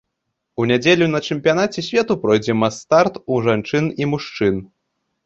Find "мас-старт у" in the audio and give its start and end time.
2.63-3.39